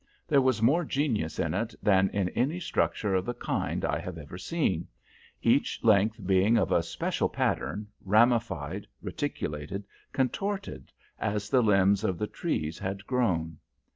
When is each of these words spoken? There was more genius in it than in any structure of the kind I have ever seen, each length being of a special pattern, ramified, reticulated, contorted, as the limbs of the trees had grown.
There 0.27 0.41
was 0.41 0.63
more 0.63 0.83
genius 0.83 1.37
in 1.37 1.53
it 1.53 1.75
than 1.83 2.09
in 2.09 2.29
any 2.29 2.59
structure 2.59 3.13
of 3.13 3.23
the 3.23 3.35
kind 3.35 3.85
I 3.85 3.99
have 3.99 4.17
ever 4.17 4.35
seen, 4.35 4.87
each 5.43 5.79
length 5.83 6.25
being 6.25 6.57
of 6.57 6.71
a 6.71 6.81
special 6.81 7.29
pattern, 7.29 7.85
ramified, 8.03 8.87
reticulated, 9.03 9.83
contorted, 10.11 10.91
as 11.19 11.51
the 11.51 11.61
limbs 11.61 12.03
of 12.03 12.17
the 12.17 12.25
trees 12.25 12.79
had 12.79 13.05
grown. 13.05 13.59